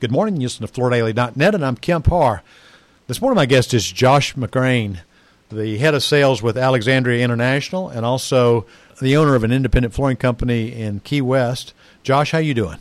[0.00, 0.40] Good morning.
[0.40, 2.42] You listen to FloorDaily.net, and I'm Kemp Harr.
[3.06, 5.00] This morning, my guest is Josh McGrain,
[5.50, 8.64] the head of sales with Alexandria International, and also
[8.98, 11.74] the owner of an independent flooring company in Key West.
[12.02, 12.78] Josh, how you doing?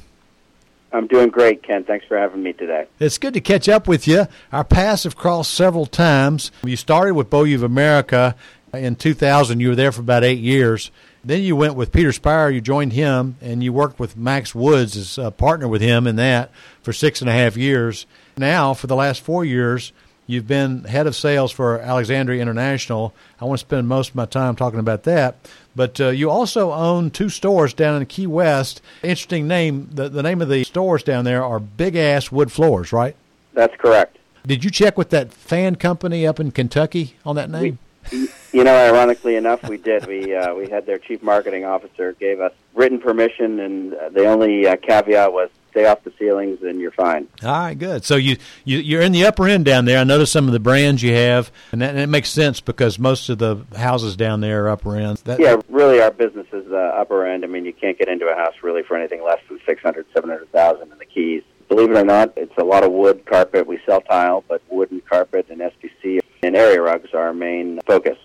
[0.94, 1.84] I'm doing great, Ken.
[1.84, 2.88] Thanks for having me today.
[3.01, 4.28] It's good to catch up with you.
[4.54, 6.54] Our paths have crossed several times.
[6.63, 8.33] You started with Beaulieu of America
[8.72, 9.60] in 2000.
[9.60, 10.90] You were there for about eight years.
[11.24, 12.54] Then you went with Peter Spirer.
[12.54, 16.16] You joined him, and you worked with Max Woods as a partner with him in
[16.16, 18.05] that for six and a half years.
[18.38, 19.91] Now, for the last four years,
[20.27, 23.13] you've been head of sales for Alexandria International.
[23.41, 25.35] I want to spend most of my time talking about that.
[25.76, 28.81] But uh, you also own two stores down in Key West.
[29.04, 29.90] Interesting name.
[29.93, 33.15] The, the name of the stores down there are Big Ass Wood Floors, right?
[33.54, 34.17] That's correct.
[34.45, 37.77] Did you check with that fan company up in Kentucky on that name?
[38.12, 40.05] We, you know, ironically enough, we did.
[40.08, 44.67] We uh, we had their chief marketing officer gave us written permission, and the only
[44.67, 47.27] uh, caveat was stay off the ceilings, and you're fine.
[47.43, 48.04] All right, good.
[48.04, 49.99] So you, you you're in the upper end down there.
[49.99, 52.99] I noticed some of the brands you have, and that and it makes sense because
[52.99, 55.18] most of the houses down there are upper end.
[55.20, 57.43] That, yeah, really, our business is the upper end.
[57.43, 60.05] I mean, you can't get into a house really for anything less than six hundred,
[60.13, 61.43] seven hundred thousand in the Keys.
[61.68, 63.68] Believe it or not, it's a lot of wood carpet.
[63.68, 68.18] We sell tile, but wooden carpet and SPC and area rugs are our main focus.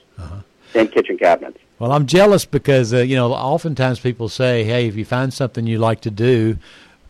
[0.74, 1.58] And kitchen cabinets.
[1.78, 5.66] Well, I'm jealous because uh, you know oftentimes people say, "Hey, if you find something
[5.66, 6.58] you like to do,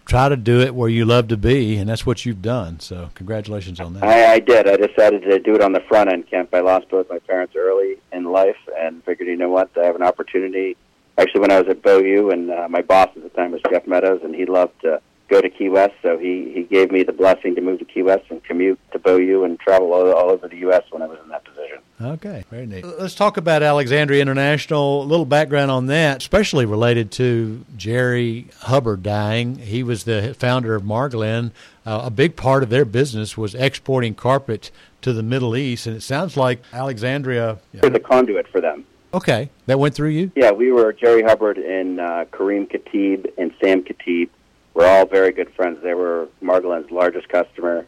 [0.06, 2.80] try to do it where you love to be," and that's what you've done.
[2.80, 4.04] So, congratulations on that.
[4.04, 4.66] I, I did.
[4.66, 6.54] I decided to do it on the front end, Kemp.
[6.54, 9.96] I lost both my parents early in life, and figured, you know what, I have
[9.96, 10.76] an opportunity.
[11.18, 13.86] Actually, when I was at Beaulieu, and uh, my boss at the time was Jeff
[13.86, 17.12] Meadows, and he loved to go to Key West, so he he gave me the
[17.12, 20.48] blessing to move to Key West and commute to Beaulieu and travel all, all over
[20.48, 20.82] the U.S.
[20.90, 21.33] when I was in.
[22.00, 22.84] Okay, very neat.
[22.84, 25.02] Let's talk about Alexandria International.
[25.02, 29.56] A little background on that, especially related to Jerry Hubbard dying.
[29.56, 31.52] He was the founder of Margolin.
[31.86, 34.70] Uh, a big part of their business was exporting carpet
[35.02, 37.58] to the Middle East, and it sounds like Alexandria.
[37.80, 38.84] We're the conduit for them.
[39.12, 40.32] Okay, that went through you.
[40.34, 44.28] Yeah, we were Jerry Hubbard and uh, Kareem Khatib and Sam Khatib
[44.74, 45.78] we're all very good friends.
[45.82, 47.86] They were Margolin's largest customer,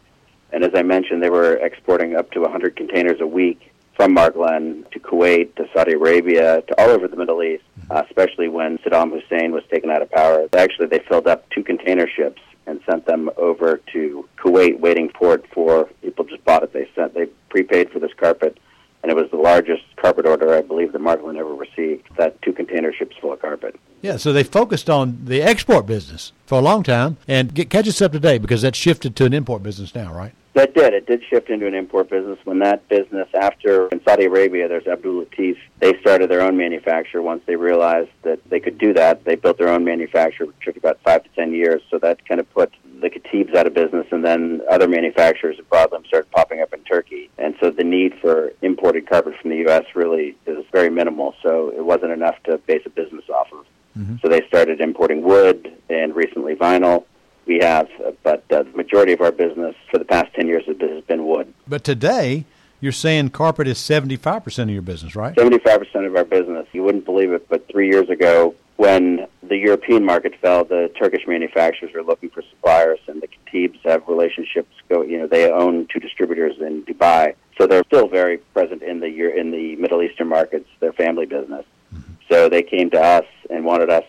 [0.52, 4.88] and as I mentioned, they were exporting up to 100 containers a week from Margolin
[4.90, 9.10] to Kuwait to Saudi Arabia to all over the Middle East, uh, especially when Saddam
[9.10, 10.46] Hussein was taken out of power.
[10.56, 15.34] Actually, they filled up two container ships and sent them over to Kuwait, waiting for
[15.34, 16.72] it for people just bought it.
[16.72, 18.58] They sent they prepaid for this carpet
[19.06, 22.08] and it was the largest carpet order I believe that Margolin ever received.
[22.16, 23.78] That two container ships full of carpet.
[24.02, 27.86] Yeah, so they focused on the export business for a long time, and get, catch
[27.86, 30.32] us up today because that's shifted to an import business now, right?
[30.56, 30.94] That did.
[30.94, 34.86] It did shift into an import business when that business, after in Saudi Arabia, there's
[34.86, 35.58] Abdul Latif.
[35.80, 39.22] They started their own manufacturer once they realized that they could do that.
[39.26, 41.82] They built their own manufacturer, which took about five to ten years.
[41.90, 42.72] So that kind of put
[43.02, 46.82] the Khatibs out of business, and then other manufacturers of broadloom started popping up in
[46.84, 47.28] Turkey.
[47.36, 49.84] And so the need for imported carpet from the U.S.
[49.94, 51.34] really is very minimal.
[51.42, 53.66] So it wasn't enough to base a business off of.
[53.98, 54.16] Mm-hmm.
[54.22, 57.04] So they started importing wood and recently vinyl.
[57.44, 57.88] We have,
[58.22, 58.64] but uh,
[58.96, 61.52] majority of our business for the past 10 years has been wood.
[61.68, 62.46] But today,
[62.80, 65.34] you're saying carpet is 75% of your business, right?
[65.34, 66.66] 75% of our business.
[66.72, 71.26] You wouldn't believe it, but three years ago, when the European market fell, the Turkish
[71.26, 74.72] manufacturers were looking for suppliers, and the Khatibs have relationships.
[74.88, 79.00] Go, you know, they own two distributors in Dubai, so they're still very present in
[79.00, 79.06] the
[79.38, 80.68] in the Middle Eastern markets.
[80.80, 81.64] Their family business.
[81.94, 82.12] Mm-hmm.
[82.30, 84.04] So they came to us and wanted us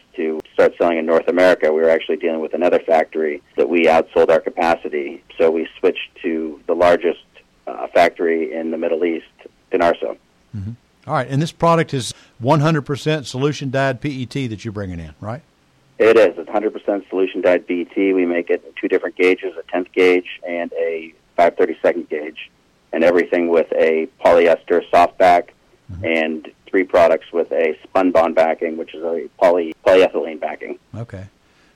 [0.58, 1.72] start selling in North America.
[1.72, 6.16] We were actually dealing with another factory that we outsold our capacity, so we switched
[6.24, 7.24] to the largest
[7.68, 9.28] uh, factory in the Middle East,
[9.72, 10.18] Pinarso.
[10.56, 10.72] Mm-hmm.
[11.06, 15.44] All right, and this product is 100% solution dyed PET that you're bringing in, right?
[16.00, 16.36] It is.
[16.40, 17.96] It's 100% solution dyed PET.
[17.96, 22.50] We make it in two different gauges, a 10th gauge and a 532nd gauge,
[22.92, 25.54] and everything with a polyester soft back
[25.92, 26.04] mm-hmm.
[26.04, 30.80] and three products with a spun bond backing, which is a poly polyethylene backing.
[30.96, 31.26] Okay.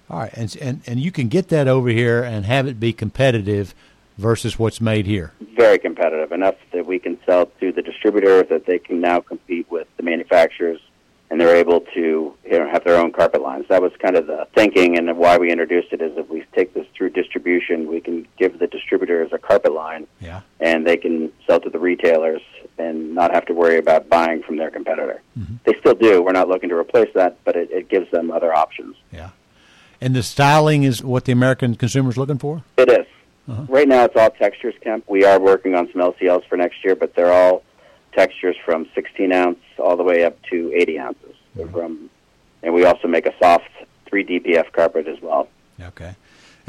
[0.10, 2.92] All right, and, and and you can get that over here and have it be
[2.92, 3.74] competitive
[4.18, 5.34] versus what's made here?
[5.56, 9.70] Very competitive, enough that we can sell to the distributor that they can now compete
[9.70, 10.80] with the manufacturers
[11.30, 13.66] and they're able to you know, have their own carpet lines.
[13.70, 16.74] That was kind of the thinking and why we introduced it is if we take
[16.74, 20.42] this through distribution, we can give the distributors a carpet line yeah.
[20.62, 22.42] And they can sell to the retailers
[22.78, 25.22] and not have to worry about buying from their competitor.
[25.38, 25.56] Mm-hmm.
[25.66, 26.22] They still do.
[26.22, 28.96] We're not looking to replace that, but it, it gives them other options.
[29.12, 29.32] Yeah.
[30.00, 32.64] And the styling is what the American consumer is looking for?
[32.78, 33.06] It is.
[33.50, 33.64] Uh-huh.
[33.68, 35.04] Right now, it's all textures, Kemp.
[35.10, 37.64] We are working on some LCLs for next year, but they're all
[38.14, 41.36] textures from 16 ounce all the way up to 80 ounces.
[41.58, 41.74] Mm-hmm.
[41.74, 42.10] From,
[42.64, 43.70] and we also make a soft
[44.08, 45.48] 3 DPF carpet as well.
[45.80, 46.16] Okay.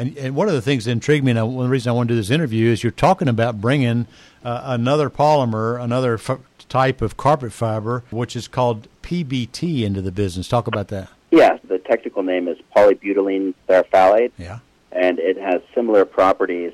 [0.02, 1.92] And, and one of the things that intrigued me, and one of the reasons I
[1.92, 4.08] want to do this interview, is you're talking about bringing
[4.44, 10.10] uh, another polymer, another f- type of carpet fiber, which is called PBT, into the
[10.10, 10.48] business.
[10.48, 11.08] Talk about that.
[11.30, 14.32] Yeah, the technical name is polybutylene terephthalate.
[14.38, 14.58] Yeah.
[14.90, 16.72] And it has similar properties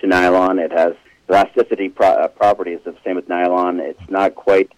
[0.00, 0.60] to nylon.
[0.60, 0.94] It has
[1.28, 3.80] elasticity pro- uh, properties the same with nylon.
[3.80, 4.70] It's not quite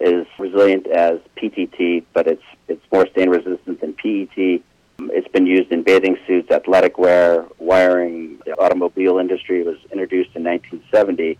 [0.00, 4.62] as resilient as PTT, but it's it's more stain resistant than PET.
[4.98, 8.38] It's been used in bathing suits, athletic wear, wiring.
[8.44, 11.38] The automobile industry was introduced in 1970,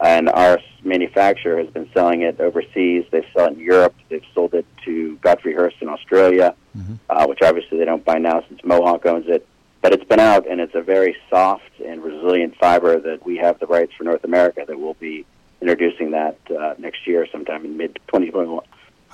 [0.00, 3.04] and our manufacturer has been selling it overseas.
[3.10, 3.94] They sell it in Europe.
[4.08, 6.94] They've sold it to Godfrey Hirst in Australia, mm-hmm.
[7.08, 9.46] uh, which obviously they don't buy now since Mohawk owns it.
[9.80, 13.60] But it's been out, and it's a very soft and resilient fiber that we have
[13.60, 15.24] the rights for North America that will be
[15.60, 18.64] introducing that uh, next year, sometime in mid 2021.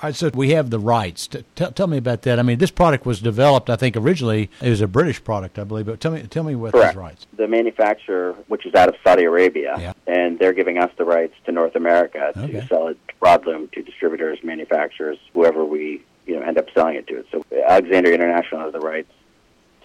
[0.03, 1.27] All right, so we have the rights.
[1.27, 2.37] T- tell me about that.
[2.37, 5.63] I mean, this product was developed, I think, originally it was a British product, I
[5.63, 5.85] believe.
[5.85, 6.95] But tell me, tell me what Correct.
[6.95, 7.27] those rights.
[7.37, 9.93] The manufacturer, which is out of Saudi Arabia, yeah.
[10.05, 12.51] and they're giving us the rights to North America okay.
[12.51, 16.95] to sell it to broadloom to distributors, manufacturers, whoever we you know end up selling
[16.95, 17.23] it to.
[17.31, 19.11] So Alexandria International has the rights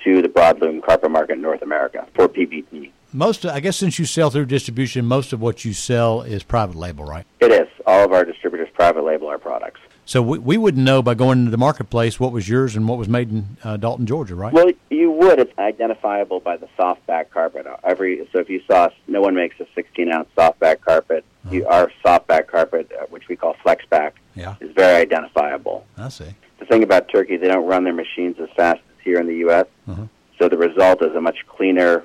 [0.02, 2.90] to the broadloom carpet market in North America for PBT.
[3.12, 6.76] Most, I guess, since you sell through distribution, most of what you sell is private
[6.76, 7.26] label, right?
[7.40, 7.68] It is.
[7.86, 9.80] All of our distributors private label our products.
[10.10, 12.98] So we, we wouldn't know by going into the marketplace what was yours and what
[12.98, 14.52] was made in uh, Dalton, Georgia, right?
[14.52, 15.38] Well, you would.
[15.38, 17.64] It's identifiable by the soft back carpet.
[17.84, 21.24] Every so if you saw, no one makes a 16 ounce soft back carpet.
[21.44, 21.54] Uh-huh.
[21.54, 24.56] You, our soft back carpet, uh, which we call flex back, yeah.
[24.60, 25.86] is very identifiable.
[25.96, 26.34] I see.
[26.58, 29.36] The thing about Turkey, they don't run their machines as fast as here in the
[29.36, 29.66] U.S.
[29.86, 30.06] Uh-huh.
[30.40, 32.02] So the result is a much cleaner.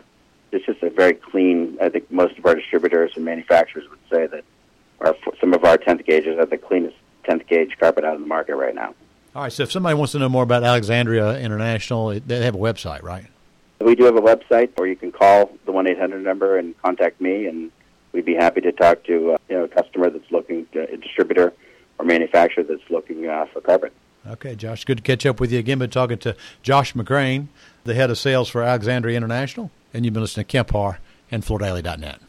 [0.52, 1.80] It's just a very clean.
[1.81, 4.44] I think most of our distributors and manufacturers would say that
[5.00, 8.27] our some of our 10th gauges are the cleanest 10th gauge carpet out in the
[8.27, 8.94] market right now.
[9.36, 9.51] All right.
[9.51, 13.25] So if somebody wants to know more about Alexandria International, they have a website, right?
[13.80, 16.80] We do have a website, or you can call the one eight hundred number and
[16.81, 17.72] contact me, and
[18.13, 20.98] we'd be happy to talk to uh, you know a customer that's looking, to, a
[20.98, 21.54] distributor
[22.00, 23.92] or manufacturer that's looking uh, for carpet.
[24.25, 24.86] Okay, Josh.
[24.86, 25.80] Good to catch up with you again.
[25.80, 27.48] Been talking to Josh McCrane,
[27.83, 31.00] the head of sales for Alexandria International, and you've been listening to Kemp Harr
[31.30, 32.21] and FloorDaily.net.